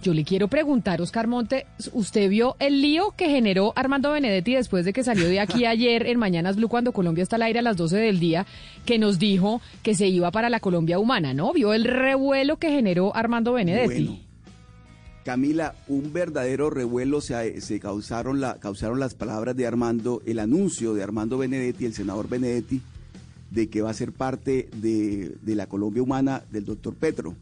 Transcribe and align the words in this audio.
Yo 0.00 0.14
le 0.14 0.22
quiero 0.22 0.46
preguntar, 0.46 1.02
Oscar 1.02 1.26
Monte, 1.26 1.66
¿usted 1.92 2.30
vio 2.30 2.54
el 2.60 2.80
lío 2.82 3.14
que 3.16 3.28
generó 3.28 3.72
Armando 3.74 4.12
Benedetti 4.12 4.54
después 4.54 4.84
de 4.84 4.92
que 4.92 5.02
salió 5.02 5.28
de 5.28 5.40
aquí 5.40 5.64
ayer 5.66 6.06
en 6.06 6.18
Mañanas 6.18 6.56
Blue 6.56 6.68
cuando 6.68 6.92
Colombia 6.92 7.22
está 7.22 7.36
al 7.36 7.42
aire 7.42 7.58
a 7.58 7.62
las 7.62 7.76
12 7.76 7.96
del 7.96 8.20
día, 8.20 8.46
que 8.86 8.98
nos 8.98 9.18
dijo 9.18 9.60
que 9.82 9.96
se 9.96 10.06
iba 10.06 10.30
para 10.30 10.50
la 10.50 10.60
Colombia 10.60 11.00
humana, 11.00 11.34
¿no? 11.34 11.52
¿Vio 11.52 11.74
el 11.74 11.84
revuelo 11.84 12.58
que 12.58 12.70
generó 12.70 13.14
Armando 13.16 13.54
Benedetti? 13.54 14.04
Bueno, 14.04 14.28
Camila, 15.24 15.74
un 15.88 16.12
verdadero 16.12 16.70
revuelo 16.70 17.20
se, 17.20 17.60
se 17.60 17.80
causaron, 17.80 18.40
la, 18.40 18.54
causaron 18.60 19.00
las 19.00 19.14
palabras 19.14 19.56
de 19.56 19.66
Armando, 19.66 20.22
el 20.26 20.38
anuncio 20.38 20.94
de 20.94 21.02
Armando 21.02 21.38
Benedetti, 21.38 21.84
el 21.84 21.92
senador 21.92 22.28
Benedetti, 22.28 22.80
de 23.50 23.68
que 23.68 23.82
va 23.82 23.90
a 23.90 23.94
ser 23.94 24.12
parte 24.12 24.70
de, 24.76 25.34
de 25.42 25.54
la 25.56 25.66
Colombia 25.66 26.02
humana 26.02 26.44
del 26.50 26.64
doctor 26.64 26.94
Petro. 26.94 27.34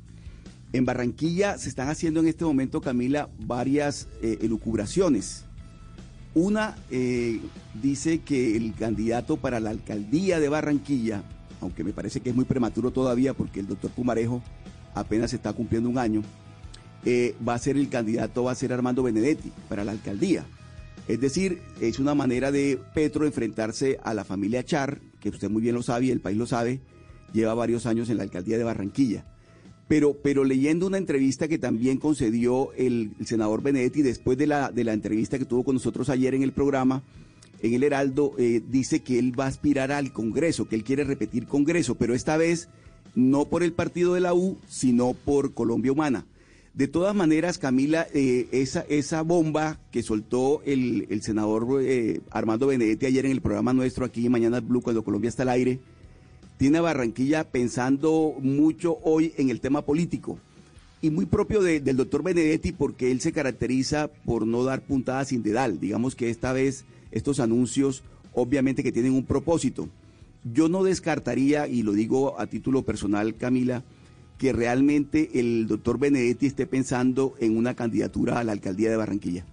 En 0.77 0.85
Barranquilla 0.85 1.57
se 1.57 1.71
están 1.71 1.89
haciendo 1.89 2.21
en 2.21 2.29
este 2.29 2.45
momento, 2.45 2.83
Camila, 2.83 3.31
varias 3.39 4.09
eh, 4.21 4.37
elucubraciones. 4.43 5.47
Una 6.35 6.77
eh, 6.91 7.41
dice 7.81 8.19
que 8.19 8.59
el 8.59 8.75
candidato 8.75 9.39
para 9.39 9.59
la 9.59 9.71
alcaldía 9.71 10.39
de 10.39 10.51
Barranquilla, 10.51 11.23
aunque 11.63 11.83
me 11.83 11.95
parece 11.95 12.21
que 12.21 12.29
es 12.29 12.37
muy 12.37 12.45
prematuro 12.45 12.91
todavía 12.91 13.33
porque 13.33 13.61
el 13.61 13.69
doctor 13.69 13.91
Pumarejo 13.91 14.43
apenas 14.95 15.33
está 15.33 15.55
cumpliendo 15.55 15.89
un 15.89 15.97
año, 15.97 16.21
eh, 17.07 17.35
va 17.49 17.55
a 17.55 17.59
ser 17.59 17.79
el 17.79 17.89
candidato, 17.89 18.45
va 18.45 18.53
a 18.53 18.55
ser 18.55 18.71
Armando 18.75 19.03
Benedetti 19.03 19.51
para 19.71 19.83
la 19.83 19.93
alcaldía. 19.93 20.45
Es 21.09 21.19
decir, 21.19 21.63
es 21.81 21.99
una 21.99 22.15
manera 22.15 22.53
de 22.53 22.79
Petro 22.93 23.25
enfrentarse 23.25 23.99
a 24.05 24.13
la 24.13 24.25
familia 24.25 24.63
Char, 24.63 25.01
que 25.21 25.31
usted 25.31 25.49
muy 25.49 25.63
bien 25.63 25.75
lo 25.75 25.83
sabe 25.83 26.05
y 26.05 26.11
el 26.11 26.21
país 26.21 26.37
lo 26.37 26.47
sabe, 26.47 26.83
lleva 27.33 27.55
varios 27.55 27.87
años 27.87 28.11
en 28.11 28.19
la 28.19 28.25
alcaldía 28.25 28.59
de 28.59 28.65
Barranquilla. 28.65 29.25
Pero, 29.89 30.15
pero 30.15 30.45
leyendo 30.45 30.87
una 30.87 30.99
entrevista 30.99 31.47
que 31.47 31.59
también 31.59 31.99
concedió 31.99 32.73
el, 32.73 33.13
senador 33.25 33.63
Benedetti 33.63 34.03
después 34.03 34.37
de 34.37 34.47
la, 34.47 34.73
de 34.73 34.85
la 34.85 34.93
entrevista 34.93 35.39
que 35.39 35.45
tuvo 35.45 35.65
con 35.65 35.77
nosotros 35.77 36.09
ayer 36.09 36.35
en 36.35 36.43
el 36.43 36.53
programa, 36.53 37.03
en 37.63 37.75
el 37.75 37.85
Heraldo, 37.85 38.35
eh, 38.39 38.63
dice 38.69 39.01
que 39.01 39.19
él 39.19 39.39
va 39.39 39.45
a 39.45 39.49
aspirar 39.49 39.93
al 39.93 40.13
Congreso, 40.13 40.69
que 40.69 40.77
él 40.77 40.85
quiere 40.85 41.05
repetir 41.05 41.47
Congreso, 41.47 41.95
pero 41.95 42.15
esta 42.15 42.37
vez 42.37 42.69
no 43.15 43.47
por 43.47 43.63
el 43.63 43.73
partido 43.73 44.15
de 44.15 44.21
la 44.21 44.35
U, 44.35 44.59
sino 44.69 45.15
por 45.15 45.55
Colombia 45.55 45.93
Humana. 45.93 46.27
De 46.75 46.89
todas 46.89 47.15
maneras, 47.15 47.57
Camila, 47.57 48.07
eh, 48.13 48.49
esa, 48.53 48.81
esa 48.91 49.23
bomba 49.23 49.81
que 49.91 50.03
soltó 50.03 50.61
el, 50.67 51.07
el 51.09 51.23
senador 51.23 51.81
eh, 51.81 52.21
Armando 52.31 52.67
Benedetti 52.67 53.07
ayer 53.07 53.25
en 53.25 53.33
el 53.33 53.41
programa 53.41 53.73
nuestro 53.73 54.05
aquí, 54.05 54.29
Mañana 54.29 54.61
Blue, 54.61 54.83
cuando 54.83 55.03
Colombia 55.03 55.31
está 55.31 55.45
al 55.45 55.49
aire, 55.49 55.81
tiene 56.57 56.81
Barranquilla 56.81 57.45
pensando 57.45 58.35
mucho 58.41 58.99
hoy 59.03 59.33
en 59.37 59.51
el 59.51 59.61
tema 59.61 59.83
político 59.83 60.39
y 61.03 61.11
muy 61.11 61.27
propio 61.27 61.63
de, 61.63 61.81
del 61.81 61.97
doctor 61.97 62.23
Benedetti 62.23 62.73
porque 62.73 63.11
él 63.11 63.21
se 63.21 63.33
caracteriza 63.33 64.09
por 64.09 64.47
no 64.47 64.65
dar 64.65 64.81
puntadas 64.81 65.29
sin 65.29 65.43
dedal. 65.43 65.79
Digamos 65.79 66.17
que 66.17 66.31
esta 66.31 66.53
vez 66.53 66.85
estos 67.11 67.41
anuncios 67.41 68.03
obviamente 68.33 68.83
que 68.83 68.93
tienen 68.93 69.13
un 69.13 69.25
propósito. 69.25 69.89
Yo 70.45 70.69
no 70.69 70.85
descartaría, 70.85 71.67
y 71.67 71.83
lo 71.83 71.93
digo 71.93 72.39
a 72.39 72.47
título 72.47 72.83
personal, 72.83 73.35
Camila, 73.35 73.83
que 74.39 74.53
realmente 74.53 75.41
el 75.41 75.67
doctor 75.67 75.99
Benedetti 75.99 76.47
esté 76.47 76.67
pensando 76.67 77.35
en 77.41 77.57
una 77.57 77.75
candidatura 77.75 78.39
a 78.39 78.45
la 78.45 78.53
alcaldía 78.53 78.91
de 78.91 78.97
Barranquilla 78.97 79.45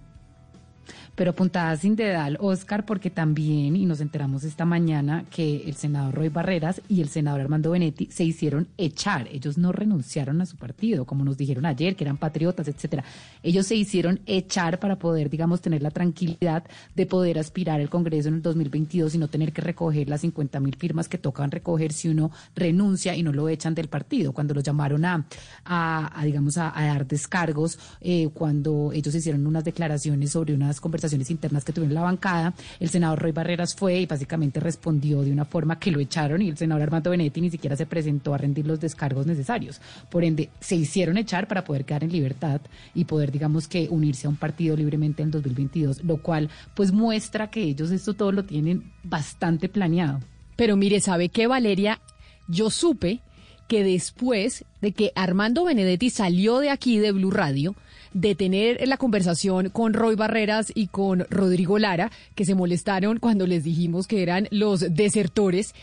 pero 1.14 1.32
puntada 1.32 1.76
sin 1.76 1.94
dedal, 1.94 2.36
Oscar, 2.40 2.84
porque 2.84 3.10
también, 3.10 3.76
y 3.76 3.86
nos 3.86 4.00
enteramos 4.00 4.44
esta 4.44 4.64
mañana, 4.64 5.24
que 5.30 5.68
el 5.68 5.74
senador 5.74 6.14
Roy 6.14 6.28
Barreras 6.28 6.82
y 6.88 7.00
el 7.00 7.08
senador 7.08 7.40
Armando 7.40 7.70
Benetti 7.70 8.08
se 8.10 8.24
hicieron 8.24 8.66
echar. 8.76 9.28
Ellos 9.28 9.56
no 9.56 9.70
renunciaron 9.70 10.40
a 10.40 10.46
su 10.46 10.56
partido, 10.56 11.04
como 11.04 11.24
nos 11.24 11.36
dijeron 11.36 11.66
ayer, 11.66 11.94
que 11.94 12.04
eran 12.04 12.16
patriotas, 12.16 12.66
etcétera. 12.66 13.04
Ellos 13.42 13.66
se 13.66 13.76
hicieron 13.76 14.20
echar 14.26 14.80
para 14.80 14.96
poder, 14.96 15.30
digamos, 15.30 15.60
tener 15.60 15.82
la 15.82 15.90
tranquilidad 15.90 16.64
de 16.96 17.06
poder 17.06 17.38
aspirar 17.38 17.80
al 17.80 17.90
Congreso 17.90 18.28
en 18.28 18.36
el 18.36 18.42
2022 18.42 19.14
y 19.14 19.18
no 19.18 19.28
tener 19.28 19.52
que 19.52 19.62
recoger 19.62 20.08
las 20.08 20.22
50 20.22 20.58
mil 20.60 20.74
firmas 20.74 21.08
que 21.08 21.18
tocan 21.18 21.50
recoger 21.50 21.92
si 21.92 22.08
uno 22.08 22.32
renuncia 22.56 23.14
y 23.14 23.22
no 23.22 23.32
lo 23.32 23.48
echan 23.48 23.74
del 23.74 23.88
partido. 23.88 24.32
Cuando 24.32 24.54
los 24.54 24.64
llamaron 24.64 25.04
a, 25.04 25.24
a, 25.64 26.24
digamos, 26.24 26.58
a, 26.58 26.76
a, 26.76 26.86
dar 26.86 27.06
descargos, 27.06 27.78
eh, 28.00 28.28
cuando 28.34 28.90
ellos 28.92 29.14
hicieron 29.14 29.46
unas 29.46 29.64
declaraciones 29.64 30.32
sobre 30.32 30.54
unas 30.54 30.80
conversaciones 30.80 31.03
internas 31.12 31.64
que 31.64 31.72
tuvieron 31.72 31.94
la 31.94 32.02
bancada, 32.02 32.54
el 32.80 32.88
senador 32.88 33.20
Roy 33.20 33.32
Barreras 33.32 33.74
fue 33.74 34.00
y 34.00 34.06
básicamente 34.06 34.60
respondió 34.60 35.22
de 35.22 35.32
una 35.32 35.44
forma 35.44 35.78
que 35.78 35.90
lo 35.90 36.00
echaron 36.00 36.42
y 36.42 36.48
el 36.48 36.56
senador 36.56 36.82
Armando 36.82 37.10
Benetti 37.10 37.40
ni 37.40 37.50
siquiera 37.50 37.76
se 37.76 37.86
presentó 37.86 38.34
a 38.34 38.38
rendir 38.38 38.66
los 38.66 38.80
descargos 38.80 39.26
necesarios. 39.26 39.80
Por 40.10 40.24
ende, 40.24 40.50
se 40.60 40.76
hicieron 40.76 41.18
echar 41.18 41.48
para 41.48 41.64
poder 41.64 41.84
quedar 41.84 42.04
en 42.04 42.12
libertad 42.12 42.60
y 42.94 43.04
poder, 43.04 43.30
digamos 43.32 43.68
que, 43.68 43.88
unirse 43.90 44.26
a 44.26 44.30
un 44.30 44.36
partido 44.36 44.76
libremente 44.76 45.22
en 45.22 45.30
2022, 45.30 46.04
lo 46.04 46.18
cual 46.18 46.48
pues 46.74 46.92
muestra 46.92 47.50
que 47.50 47.62
ellos 47.62 47.90
esto 47.90 48.14
todo 48.14 48.32
lo 48.32 48.44
tienen 48.44 48.92
bastante 49.02 49.68
planeado. 49.68 50.20
Pero 50.56 50.76
mire, 50.76 51.00
¿sabe 51.00 51.28
qué, 51.28 51.46
Valeria? 51.46 52.00
Yo 52.48 52.70
supe 52.70 53.20
que 53.68 53.84
después 53.84 54.64
de 54.80 54.92
que 54.92 55.12
Armando 55.14 55.64
Benedetti 55.64 56.10
salió 56.10 56.58
de 56.58 56.70
aquí 56.70 56.98
de 56.98 57.12
Blue 57.12 57.30
Radio, 57.30 57.74
de 58.12 58.34
tener 58.34 58.86
la 58.86 58.96
conversación 58.96 59.68
con 59.70 59.92
Roy 59.92 60.14
Barreras 60.14 60.72
y 60.74 60.86
con 60.86 61.26
Rodrigo 61.30 61.78
Lara, 61.78 62.10
que 62.34 62.44
se 62.44 62.54
molestaron 62.54 63.18
cuando 63.18 63.46
les 63.46 63.64
dijimos 63.64 64.06
que 64.06 64.22
eran 64.22 64.48
los 64.50 64.94
desertores, 64.94 65.74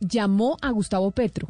llamó 0.00 0.58
a 0.62 0.70
Gustavo 0.70 1.10
Petro. 1.10 1.48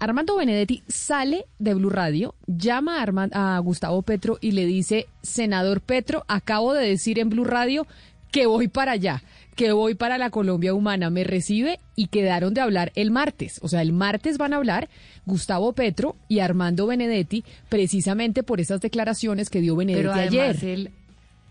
Armando 0.00 0.36
Benedetti 0.36 0.82
sale 0.88 1.46
de 1.58 1.74
Blue 1.74 1.88
Radio, 1.88 2.34
llama 2.46 3.02
a, 3.32 3.58
Gustavo 3.60 4.02
Petro 4.02 4.38
y 4.40 4.52
le 4.52 4.66
dice, 4.66 5.06
senador 5.22 5.80
Petro, 5.80 6.24
acabo 6.28 6.74
de 6.74 6.88
decir 6.88 7.18
en 7.18 7.30
Blue 7.30 7.44
Radio 7.44 7.86
que 8.34 8.46
voy 8.46 8.66
para 8.66 8.90
allá 8.90 9.22
que 9.54 9.70
voy 9.70 9.94
para 9.94 10.18
la 10.18 10.30
Colombia 10.30 10.74
Humana, 10.74 11.10
me 11.10 11.22
recibe 11.22 11.78
y 11.94 12.08
quedaron 12.08 12.54
de 12.54 12.60
hablar 12.60 12.90
el 12.96 13.12
martes. 13.12 13.60
O 13.62 13.68
sea, 13.68 13.82
el 13.82 13.92
martes 13.92 14.36
van 14.36 14.52
a 14.52 14.56
hablar 14.56 14.88
Gustavo 15.26 15.72
Petro 15.74 16.16
y 16.26 16.40
Armando 16.40 16.88
Benedetti 16.88 17.44
precisamente 17.68 18.42
por 18.42 18.60
esas 18.60 18.80
declaraciones 18.80 19.50
que 19.50 19.60
dio 19.60 19.76
Benedetti 19.76 20.08
Pero 20.08 20.14
ayer. 20.14 20.64
Él, 20.64 20.90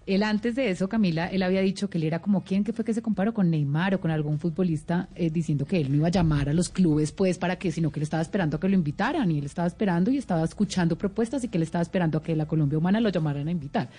él 0.06 0.24
antes 0.24 0.56
de 0.56 0.70
eso, 0.70 0.90
Camila, 0.90 1.28
él 1.28 1.44
había 1.44 1.62
dicho 1.62 1.90
que 1.90 1.98
él 1.98 2.04
era 2.04 2.20
como 2.20 2.44
quien 2.44 2.64
que 2.64 2.74
fue 2.74 2.84
que 2.84 2.94
se 2.94 3.02
comparó 3.02 3.34
con 3.34 3.50
Neymar 3.50 3.96
o 3.96 4.02
con 4.02 4.12
algún 4.12 4.38
futbolista 4.38 5.08
eh, 5.16 5.30
diciendo 5.30 5.66
que 5.66 5.80
él 5.80 5.90
no 5.90 5.98
iba 5.98 6.08
a 6.08 6.12
llamar 6.12 6.50
a 6.50 6.54
los 6.54 6.70
clubes 6.70 7.14
pues 7.14 7.38
para 7.38 7.58
que, 7.58 7.72
sino 7.72 7.90
que 7.90 8.00
él 8.00 8.04
estaba 8.04 8.22
esperando 8.22 8.58
a 8.58 8.60
que 8.60 8.68
lo 8.68 8.76
invitaran 8.76 9.32
y 9.32 9.40
él 9.40 9.46
estaba 9.46 9.68
esperando 9.68 10.12
y 10.12 10.18
estaba 10.18 10.44
escuchando 10.44 10.98
propuestas 10.98 11.44
y 11.44 11.48
que 11.48 11.58
él 11.58 11.64
estaba 11.64 11.82
esperando 11.82 12.18
a 12.18 12.24
que 12.24 12.36
la 12.36 12.46
Colombia 12.46 12.78
Humana 12.78 13.00
lo 13.00 13.10
llamaran 13.10 13.48
a 13.48 13.52
invitar. 13.52 13.90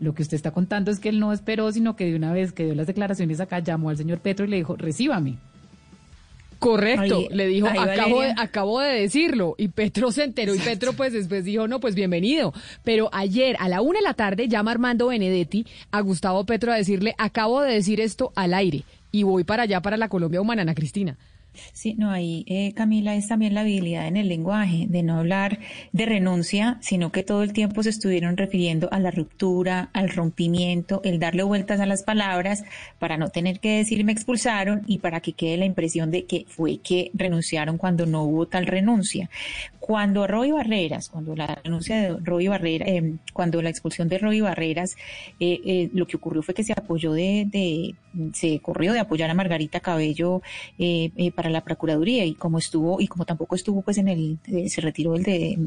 Lo 0.00 0.14
que 0.14 0.22
usted 0.22 0.34
está 0.34 0.50
contando 0.50 0.90
es 0.90 0.98
que 0.98 1.10
él 1.10 1.20
no 1.20 1.32
esperó, 1.32 1.70
sino 1.70 1.94
que 1.94 2.06
de 2.06 2.16
una 2.16 2.32
vez 2.32 2.52
que 2.52 2.64
dio 2.64 2.74
las 2.74 2.88
declaraciones 2.88 3.38
acá, 3.38 3.60
llamó 3.60 3.90
al 3.90 3.96
señor 3.96 4.18
Petro 4.18 4.46
y 4.46 4.48
le 4.48 4.56
dijo, 4.56 4.74
recíbame. 4.76 5.38
Correcto, 6.62 7.16
Ahí- 7.18 7.28
le 7.32 7.46
dijo, 7.48 7.66
acabo 7.66 8.22
de, 8.22 8.34
acabo 8.38 8.80
de 8.80 8.92
decirlo. 9.00 9.56
Y 9.58 9.66
Petro 9.68 10.12
se 10.12 10.22
enteró 10.22 10.54
y 10.54 10.58
Petro 10.60 10.92
pues 10.92 11.12
después 11.12 11.44
dijo, 11.44 11.66
no, 11.66 11.80
pues 11.80 11.96
bienvenido. 11.96 12.54
Pero 12.84 13.10
ayer 13.12 13.56
a 13.58 13.68
la 13.68 13.80
una 13.80 13.98
de 13.98 14.04
la 14.04 14.14
tarde 14.14 14.46
llama 14.46 14.70
Armando 14.70 15.08
Benedetti 15.08 15.66
a 15.90 16.00
Gustavo 16.00 16.46
Petro 16.46 16.70
a 16.72 16.76
decirle, 16.76 17.16
acabo 17.18 17.62
de 17.62 17.74
decir 17.74 18.00
esto 18.00 18.32
al 18.36 18.54
aire 18.54 18.84
y 19.10 19.24
voy 19.24 19.42
para 19.42 19.64
allá, 19.64 19.82
para 19.82 19.96
la 19.96 20.08
Colombia 20.08 20.40
Humana, 20.40 20.62
Ana 20.62 20.74
Cristina. 20.76 21.18
Sí, 21.72 21.94
no, 21.98 22.10
ahí, 22.10 22.44
eh, 22.48 22.72
Camila, 22.74 23.14
es 23.14 23.28
también 23.28 23.54
la 23.54 23.60
habilidad 23.60 24.06
en 24.06 24.16
el 24.16 24.28
lenguaje, 24.28 24.86
de 24.88 25.02
no 25.02 25.18
hablar 25.18 25.58
de 25.92 26.06
renuncia, 26.06 26.78
sino 26.80 27.12
que 27.12 27.22
todo 27.22 27.42
el 27.42 27.52
tiempo 27.52 27.82
se 27.82 27.90
estuvieron 27.90 28.36
refiriendo 28.36 28.88
a 28.90 28.98
la 28.98 29.10
ruptura, 29.10 29.90
al 29.92 30.08
rompimiento, 30.08 31.02
el 31.04 31.18
darle 31.18 31.42
vueltas 31.42 31.80
a 31.80 31.86
las 31.86 32.02
palabras 32.04 32.64
para 32.98 33.18
no 33.18 33.28
tener 33.28 33.60
que 33.60 33.78
decir 33.78 34.02
me 34.04 34.12
expulsaron 34.12 34.82
y 34.86 34.98
para 34.98 35.20
que 35.20 35.34
quede 35.34 35.58
la 35.58 35.64
impresión 35.66 36.10
de 36.10 36.24
que 36.24 36.46
fue 36.48 36.78
que 36.78 37.10
renunciaron 37.14 37.76
cuando 37.76 38.06
no 38.06 38.22
hubo 38.22 38.46
tal 38.46 38.66
renuncia. 38.66 39.28
Cuando 39.78 40.26
Roy 40.26 40.52
Barreras, 40.52 41.08
cuando 41.08 41.34
la 41.36 41.60
renuncia 41.62 42.00
de 42.00 42.16
Roy 42.22 42.48
Barreras, 42.48 42.88
eh, 42.88 43.14
cuando 43.32 43.60
la 43.60 43.70
expulsión 43.70 44.08
de 44.08 44.18
Roy 44.18 44.40
Barreras, 44.40 44.96
eh, 45.40 45.60
eh, 45.64 45.90
lo 45.92 46.06
que 46.06 46.16
ocurrió 46.16 46.42
fue 46.42 46.54
que 46.54 46.64
se 46.64 46.72
apoyó 46.72 47.12
de 47.12 47.94
se 48.32 48.60
corrió 48.60 48.92
de 48.92 49.00
apoyar 49.00 49.30
a 49.30 49.34
Margarita 49.34 49.80
Cabello 49.80 50.42
eh, 50.78 51.10
eh, 51.16 51.32
para 51.32 51.50
la 51.50 51.62
Procuraduría 51.62 52.24
y 52.24 52.34
como 52.34 52.58
estuvo, 52.58 53.00
y 53.00 53.08
como 53.08 53.24
tampoco 53.24 53.54
estuvo 53.54 53.82
pues 53.82 53.98
en 53.98 54.08
el, 54.08 54.38
eh, 54.46 54.68
se 54.68 54.80
retiró 54.80 55.14
el 55.14 55.22
de, 55.22 55.58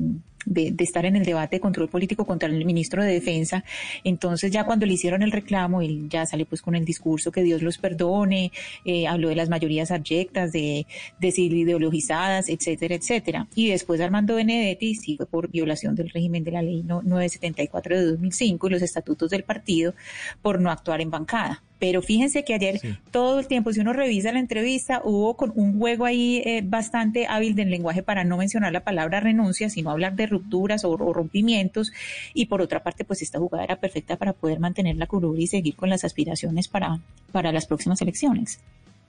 de, 0.45 0.73
estar 0.79 1.05
en 1.05 1.15
el 1.15 1.25
debate 1.25 1.57
de 1.57 1.59
control 1.59 1.89
político 1.89 2.25
contra 2.25 2.49
el 2.49 2.65
ministro 2.65 3.03
de 3.03 3.13
Defensa. 3.13 3.63
Entonces 4.03 4.51
ya 4.51 4.63
cuando 4.65 4.85
le 4.85 4.93
hicieron 4.93 5.23
el 5.23 5.31
reclamo, 5.31 5.81
él 5.81 6.07
ya 6.09 6.25
sale 6.25 6.45
pues 6.45 6.61
con 6.61 6.75
el 6.75 6.85
discurso 6.85 7.31
que 7.31 7.43
Dios 7.43 7.61
los 7.61 7.77
perdone, 7.77 8.51
eh, 8.85 9.07
habló 9.07 9.29
de 9.29 9.35
las 9.35 9.49
mayorías 9.49 9.91
abyectas, 9.91 10.51
de, 10.51 10.85
de 11.19 11.33
ideologizadas, 11.37 12.49
etcétera, 12.49 12.95
etcétera. 12.95 13.47
Y 13.55 13.69
después 13.69 14.01
Armando 14.01 14.35
Benedetti 14.35 14.95
sí 14.95 15.17
fue 15.17 15.25
por 15.25 15.49
violación 15.49 15.95
del 15.95 16.09
régimen 16.09 16.43
de 16.43 16.51
la 16.51 16.61
ley 16.61 16.83
974 16.83 17.97
de 17.97 18.05
2005 18.05 18.67
y 18.67 18.69
los 18.69 18.81
estatutos 18.81 19.29
del 19.29 19.43
partido 19.43 19.93
por 20.41 20.59
no 20.59 20.71
actuar 20.71 21.01
en 21.01 21.09
bancada. 21.09 21.63
Pero 21.77 22.01
fíjense 22.01 22.43
que 22.43 22.53
ayer 22.53 22.79
todo 23.11 23.39
el 23.39 23.47
tiempo, 23.47 23.73
si 23.73 23.81
uno 23.81 23.91
revisa 23.91 24.31
la 24.31 24.39
entrevista, 24.39 25.01
hubo 25.03 25.35
con 25.35 25.51
un 25.55 25.77
juego 25.77 26.05
ahí 26.05 26.41
eh, 26.45 26.61
bastante 26.63 27.27
hábil 27.27 27.53
del 27.53 27.69
lenguaje 27.69 28.01
para 28.01 28.23
no 28.23 28.37
mencionar 28.37 28.71
la 28.71 28.83
palabra 28.83 29.19
renuncia, 29.19 29.69
sino 29.69 29.91
hablar 29.91 30.15
de 30.15 30.25
rupturas 30.35 30.85
o, 30.85 30.95
rompimientos. 30.97 31.91
Y 32.33 32.45
por 32.45 32.61
otra 32.61 32.83
parte, 32.83 33.03
pues 33.03 33.21
esta 33.21 33.39
jugada 33.39 33.63
era 33.63 33.75
perfecta 33.77 34.17
para 34.17 34.33
poder 34.33 34.59
mantener 34.59 34.95
la 34.97 35.07
curva 35.07 35.33
y 35.37 35.47
seguir 35.47 35.75
con 35.75 35.89
las 35.89 36.03
aspiraciones 36.03 36.67
para, 36.67 36.99
para 37.31 37.51
las 37.51 37.65
próximas 37.65 38.01
elecciones. 38.01 38.59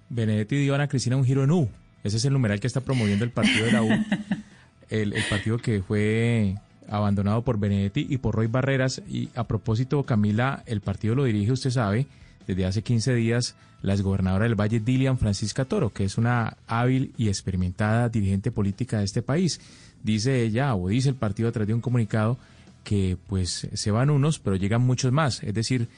Benedetti 0.08 0.56
dio 0.56 0.72
a 0.72 0.76
Ana 0.76 0.88
Cristina 0.88 1.16
un 1.16 1.24
giro 1.24 1.44
en 1.44 1.50
U. 1.50 1.68
Ese 2.04 2.16
es 2.18 2.24
el 2.24 2.32
numeral 2.32 2.60
que 2.60 2.68
está 2.68 2.80
promoviendo 2.80 3.24
el 3.24 3.30
partido 3.30 3.66
de 3.66 3.72
la 3.72 3.82
U. 3.82 3.88
el, 4.90 5.12
el 5.12 5.24
partido 5.28 5.58
que 5.58 5.82
fue 5.82 6.54
abandonado 6.88 7.42
por 7.42 7.58
Benedetti 7.58 8.06
y 8.08 8.18
por 8.18 8.34
Roy 8.34 8.46
Barreras. 8.46 9.02
Y 9.08 9.28
a 9.34 9.44
propósito, 9.44 10.02
Camila, 10.04 10.62
el 10.66 10.80
partido 10.80 11.14
lo 11.14 11.24
dirige, 11.24 11.52
usted 11.52 11.70
sabe, 11.70 12.06
desde 12.46 12.66
hace 12.66 12.82
15 12.82 13.14
días 13.14 13.56
la 13.82 13.94
exgobernadora 13.94 14.44
del 14.44 14.58
Valle, 14.58 14.80
Dilian 14.80 15.18
Francisca 15.18 15.64
Toro, 15.64 15.92
que 15.92 16.04
es 16.04 16.18
una 16.18 16.56
hábil 16.66 17.12
y 17.16 17.28
experimentada 17.28 18.08
dirigente 18.08 18.50
política 18.50 18.98
de 18.98 19.04
este 19.04 19.22
país. 19.22 19.60
Dice 20.02 20.42
ella, 20.42 20.74
o 20.74 20.88
dice 20.88 21.08
el 21.08 21.14
partido 21.14 21.48
a 21.48 21.52
través 21.52 21.68
de 21.68 21.74
un 21.74 21.80
comunicado, 21.80 22.38
que 22.84 23.16
pues 23.26 23.68
se 23.72 23.90
van 23.90 24.10
unos, 24.10 24.38
pero 24.38 24.56
llegan 24.56 24.82
muchos 24.82 25.12
más. 25.12 25.42
Es 25.42 25.54
decir, 25.54 25.88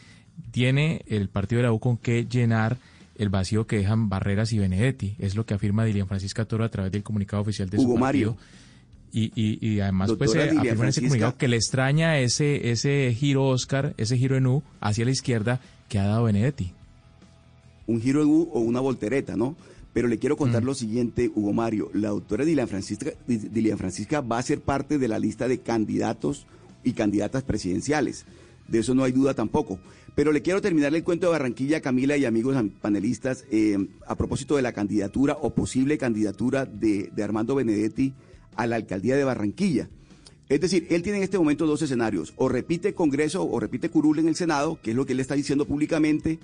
tiene 0.51 1.03
el 1.07 1.29
partido 1.29 1.59
de 1.59 1.69
la 1.69 1.73
U 1.73 1.79
con 1.79 1.97
que 1.99 2.27
llenar 2.27 2.79
el 3.17 3.29
vacío 3.29 3.67
que 3.67 3.79
dejan 3.79 4.09
Barreras 4.09 4.53
y 4.53 4.59
Benedetti. 4.59 5.17
Es 5.19 5.35
lo 5.35 5.45
que 5.45 5.55
afirma 5.55 5.85
Dilian 5.85 6.09
Francisca 6.09 6.45
Toro 6.45 6.65
a 6.65 6.69
través 6.71 6.93
del 6.93 7.03
comunicado 7.03 7.43
oficial 7.43 7.69
de 7.69 7.79
su 7.79 7.83
partido. 7.83 8.01
Mario. 8.01 8.37
Y, 9.13 9.33
y, 9.35 9.81
además 9.81 10.13
pues 10.19 10.35
eh, 10.35 10.51
afirma 10.51 10.85
en 10.85 10.89
ese 10.89 11.01
comunicado 11.01 11.37
que 11.37 11.49
le 11.49 11.57
extraña 11.57 12.19
ese, 12.19 12.71
ese 12.71 13.15
giro 13.19 13.47
Oscar, 13.47 13.95
ese 13.97 14.19
giro 14.19 14.37
en 14.37 14.47
U 14.47 14.63
hacia 14.81 15.05
la 15.05 15.11
izquierda 15.11 15.61
que 15.89 15.99
ha 15.99 16.07
dado 16.07 16.25
Benedetti. 16.25 16.73
Un 17.87 18.01
giro 18.01 18.23
en 18.23 18.29
U 18.29 18.51
o 18.53 18.61
una 18.61 18.81
voltereta, 18.81 19.37
¿no? 19.37 19.57
Pero 19.93 20.09
le 20.09 20.19
quiero 20.19 20.37
contar 20.37 20.63
mm. 20.63 20.67
lo 20.67 20.75
siguiente, 20.75 21.31
Hugo 21.35 21.53
Mario. 21.53 21.91
La 21.95 22.11
doctora 22.11 22.45
Dilian 22.45 22.69
Francisca, 22.69 23.11
Dilian 23.27 23.79
Francisca 23.79 24.21
va 24.21 24.39
a 24.39 24.43
ser 24.43 24.61
parte 24.61 24.99
de 24.99 25.09
la 25.09 25.19
lista 25.19 25.49
de 25.49 25.59
candidatos 25.59 26.47
y 26.85 26.93
candidatas 26.93 27.43
presidenciales. 27.43 28.27
De 28.69 28.81
eso 28.81 28.95
no 28.95 29.05
hay 29.05 29.13
duda 29.13 29.35
tampoco. 29.35 29.79
Pero 30.15 30.33
le 30.33 30.43
quiero 30.43 30.61
terminar 30.61 30.95
el 30.95 31.05
cuento 31.05 31.27
de 31.27 31.33
Barranquilla, 31.33 31.81
Camila 31.81 32.17
y 32.17 32.27
amigos 32.27 32.57
panelistas, 32.83 33.45
eh, 33.51 33.79
a 34.07 34.17
propósito 34.17 34.57
de 34.57 34.63
la 34.63 34.73
candidatura 34.73 35.39
o 35.41 35.55
posible 35.55 35.97
candidatura 35.97 36.67
de, 36.67 37.11
de 37.15 37.23
Armando 37.23 37.55
Benedetti 37.55 38.13
a 38.59 38.67
la 38.67 38.77
alcaldía 38.77 39.17
de 39.17 39.25
Barranquilla. 39.25 39.89
Es 40.49 40.61
decir, 40.61 40.87
él 40.91 41.03
tiene 41.03 41.19
en 41.19 41.25
este 41.25 41.39
momento 41.39 41.67
dos 41.67 41.81
escenarios, 41.81 42.35
o 42.37 42.49
repite 42.49 42.93
Congreso 42.93 43.47
o 43.47 43.61
repite 43.61 43.89
curul 43.89 44.19
en 44.19 44.29
el 44.29 44.35
Senado, 44.35 44.81
que 44.83 44.91
es 44.91 44.97
lo 44.97 45.07
que 45.07 45.13
él 45.13 45.21
está 45.21 45.35
diciendo 45.35 45.65
públicamente, 45.65 46.39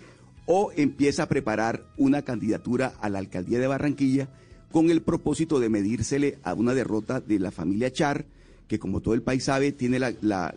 o 0.47 0.73
empieza 0.77 1.25
a 1.25 1.29
preparar 1.29 1.83
una 1.97 2.23
candidatura 2.23 2.95
a 3.01 3.09
la 3.09 3.19
alcaldía 3.19 3.59
de 3.59 3.67
Barranquilla 3.67 4.29
con 4.71 4.91
el 4.91 5.03
propósito 5.03 5.59
de 5.59 5.71
medírsele 5.71 6.39
a 6.43 6.55
una 6.55 6.75
derrota 6.75 7.21
de 7.21 7.39
la 7.39 7.51
familia 7.51 7.93
Char, 7.93 8.27
que 8.69 8.79
como 8.79 9.01
todo 9.01 9.15
el 9.15 9.23
país 9.23 9.45
sabe, 9.45 9.73
tiene 9.73 9.99
la, 9.99 10.55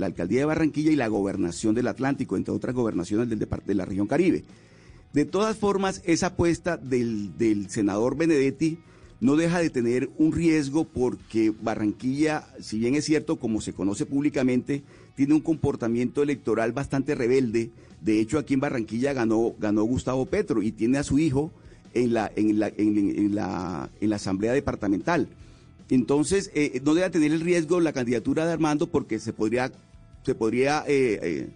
alcaldía 0.00 0.40
de 0.40 0.44
Barranquilla 0.44 0.90
y 0.90 0.96
la 0.96 1.08
gobernación 1.08 1.74
del 1.74 1.88
Atlántico, 1.88 2.36
entre 2.36 2.54
otras 2.54 2.74
gobernaciones 2.74 3.28
del 3.28 3.38
de 3.38 3.74
la 3.74 3.84
región 3.84 4.06
Caribe. 4.06 4.44
De 5.12 5.26
todas 5.26 5.56
formas, 5.56 6.02
esa 6.04 6.28
apuesta 6.28 6.76
del, 6.76 7.36
del 7.36 7.68
senador 7.68 8.16
Benedetti 8.16 8.78
no 9.22 9.36
deja 9.36 9.60
de 9.60 9.70
tener 9.70 10.10
un 10.18 10.32
riesgo 10.32 10.82
porque 10.84 11.52
Barranquilla, 11.62 12.44
si 12.60 12.80
bien 12.80 12.96
es 12.96 13.04
cierto, 13.04 13.36
como 13.36 13.60
se 13.60 13.72
conoce 13.72 14.04
públicamente, 14.04 14.82
tiene 15.14 15.34
un 15.34 15.40
comportamiento 15.40 16.24
electoral 16.24 16.72
bastante 16.72 17.14
rebelde. 17.14 17.70
De 18.00 18.18
hecho, 18.18 18.36
aquí 18.36 18.54
en 18.54 18.60
Barranquilla 18.60 19.12
ganó, 19.12 19.54
ganó 19.60 19.84
Gustavo 19.84 20.26
Petro 20.26 20.60
y 20.60 20.72
tiene 20.72 20.98
a 20.98 21.04
su 21.04 21.20
hijo 21.20 21.52
en 21.94 22.14
la, 22.14 22.32
en 22.34 22.58
la, 22.58 22.72
en, 22.76 23.32
la, 23.32 23.90
en 24.00 24.10
la 24.10 24.16
Asamblea 24.16 24.54
Departamental. 24.54 25.28
Entonces, 25.88 26.50
eh, 26.56 26.80
no 26.84 26.92
deja 26.94 27.10
tener 27.10 27.30
el 27.30 27.42
riesgo 27.42 27.78
la 27.78 27.92
candidatura 27.92 28.44
de 28.44 28.54
Armando 28.54 28.88
porque 28.88 29.20
se 29.20 29.32
podría, 29.32 29.70
se 30.26 30.34
podría 30.34 30.82
eh, 30.88 31.48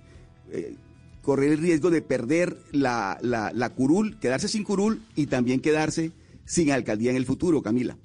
eh, 0.53 0.75
correr 1.21 1.51
el 1.51 1.59
riesgo 1.59 1.91
de 1.91 2.01
perder 2.01 2.59
la, 2.71 3.19
la, 3.23 3.51
la 3.53 3.71
curul, 3.71 4.21
quedarse 4.21 4.47
sin 4.47 4.63
curul 4.63 5.03
y 5.17 5.27
también 5.27 5.59
quedarse 5.59 6.13
sin 6.47 6.73
alcaldía 6.73 7.11
en 7.11 7.17
el 7.17 7.27
futuro, 7.27 7.61
Camila. 7.61 7.99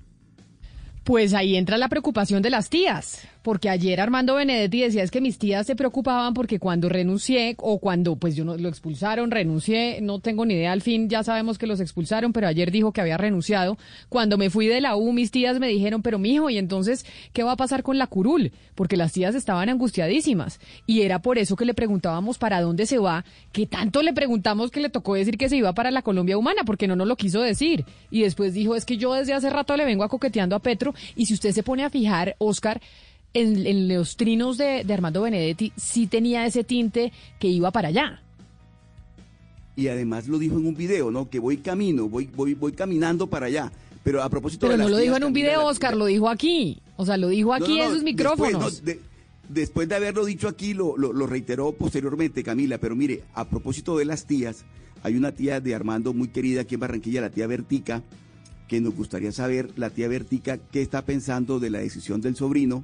Pues 1.03 1.33
ahí 1.33 1.55
entra 1.55 1.77
la 1.77 1.89
preocupación 1.89 2.41
de 2.41 2.49
las 2.49 2.69
tías, 2.69 3.21
porque 3.41 3.69
ayer 3.69 3.99
Armando 3.99 4.35
Benedetti 4.35 4.81
decía 4.81 5.03
es 5.03 5.11
que 5.11 5.21
mis 5.21 5.37
tías 5.37 5.65
se 5.65 5.75
preocupaban 5.75 6.33
porque 6.33 6.59
cuando 6.59 6.89
renuncié 6.89 7.55
o 7.57 7.79
cuando 7.79 8.15
pues 8.15 8.35
yo 8.35 8.45
no 8.45 8.57
lo 8.57 8.69
expulsaron, 8.69 9.31
renuncié, 9.31 9.99
no 10.01 10.19
tengo 10.19 10.45
ni 10.45 10.53
idea 10.53 10.71
al 10.71 10.81
fin, 10.81 11.09
ya 11.09 11.23
sabemos 11.23 11.57
que 11.57 11.67
los 11.67 11.79
expulsaron, 11.79 12.33
pero 12.33 12.47
ayer 12.47 12.71
dijo 12.71 12.91
que 12.91 13.01
había 13.01 13.17
renunciado. 13.17 13.77
Cuando 14.09 14.37
me 14.37 14.49
fui 14.49 14.67
de 14.67 14.81
la 14.81 14.95
U, 14.95 15.11
mis 15.11 15.31
tías 15.31 15.59
me 15.59 15.67
dijeron, 15.67 16.01
"Pero 16.01 16.19
mijo, 16.19 16.49
¿y 16.49 16.57
entonces 16.57 17.05
qué 17.33 17.43
va 17.43 17.53
a 17.53 17.57
pasar 17.57 17.83
con 17.83 17.97
la 17.97 18.07
curul?" 18.07 18.51
Porque 18.75 18.97
las 18.97 19.11
tías 19.11 19.35
estaban 19.35 19.69
angustiadísimas 19.69 20.59
y 20.85 21.01
era 21.01 21.21
por 21.21 21.37
eso 21.37 21.55
que 21.55 21.65
le 21.65 21.73
preguntábamos 21.73 22.37
para 22.37 22.61
dónde 22.61 22.85
se 22.85 22.99
va, 22.99 23.25
que 23.51 23.65
tanto 23.65 24.03
le 24.03 24.13
preguntamos 24.13 24.71
que 24.71 24.81
le 24.81 24.89
tocó 24.89 25.15
decir 25.15 25.37
que 25.37 25.49
se 25.49 25.57
iba 25.57 25.73
para 25.73 25.91
la 25.91 26.01
Colombia 26.01 26.37
humana 26.37 26.63
porque 26.65 26.87
no 26.87 26.95
nos 26.95 27.07
lo 27.07 27.15
quiso 27.15 27.41
decir. 27.41 27.85
Y 28.11 28.21
después 28.21 28.53
dijo, 28.53 28.75
"Es 28.75 28.85
que 28.85 28.97
yo 28.97 29.13
desde 29.13 29.33
hace 29.33 29.49
rato 29.49 29.75
le 29.75 29.85
vengo 29.85 30.03
a 30.03 30.09
coqueteando 30.09 30.55
a 30.55 30.59
Petro 30.59 30.93
y 31.15 31.25
si 31.25 31.33
usted 31.33 31.51
se 31.51 31.63
pone 31.63 31.83
a 31.83 31.89
fijar, 31.89 32.35
Oscar, 32.37 32.81
en, 33.33 33.87
los 33.87 34.17
trinos 34.17 34.57
de, 34.57 34.85
Armando 34.89 35.21
Benedetti 35.21 35.71
sí 35.75 36.07
tenía 36.07 36.45
ese 36.45 36.63
tinte 36.63 37.11
que 37.39 37.47
iba 37.47 37.71
para 37.71 37.89
allá. 37.89 38.21
Y 39.75 39.87
además 39.87 40.27
lo 40.27 40.37
dijo 40.37 40.57
en 40.57 40.67
un 40.67 40.75
video, 40.75 41.11
¿no? 41.11 41.29
Que 41.29 41.39
voy 41.39 41.57
camino, 41.57 42.09
voy, 42.09 42.29
voy, 42.35 42.53
voy 42.53 42.73
caminando 42.73 43.27
para 43.27 43.45
allá. 43.45 43.71
Pero 44.03 44.21
a 44.21 44.29
propósito 44.29 44.67
Pero 44.67 44.77
no 44.77 44.89
lo 44.89 44.97
dijo 44.97 45.15
en 45.15 45.23
un 45.23 45.33
video, 45.33 45.65
Oscar, 45.65 45.95
lo 45.95 46.05
dijo 46.05 46.27
aquí. 46.27 46.79
O 46.97 47.05
sea, 47.05 47.17
lo 47.17 47.29
dijo 47.29 47.53
aquí 47.53 47.79
en 47.79 47.91
sus 47.91 48.03
micrófonos. 48.03 48.83
Después, 49.47 49.89
de, 49.89 49.95
haberlo 49.95 50.25
dicho 50.25 50.47
aquí, 50.47 50.73
lo, 50.73 50.97
lo, 50.97 51.27
reiteró 51.27 51.73
posteriormente, 51.73 52.43
Camila. 52.43 52.77
Pero 52.77 52.95
mire, 52.95 53.23
a 53.33 53.45
propósito 53.45 53.97
de 53.97 54.05
las 54.05 54.25
tías, 54.25 54.65
hay 55.03 55.15
una 55.15 55.33
tía 55.33 55.59
de 55.59 55.75
Armando 55.75 56.13
muy 56.13 56.29
querida 56.29 56.61
aquí 56.61 56.75
en 56.75 56.81
Barranquilla, 56.81 57.21
la 57.21 57.29
tía 57.29 57.47
Vertica, 57.47 58.01
que 58.67 58.81
nos 58.81 58.95
gustaría 58.95 59.31
saber, 59.31 59.69
la 59.75 59.89
tía 59.89 60.07
Vertica, 60.07 60.57
qué 60.57 60.81
está 60.81 61.03
pensando 61.03 61.59
de 61.59 61.69
la 61.69 61.79
decisión 61.79 62.21
del 62.21 62.35
sobrino 62.35 62.83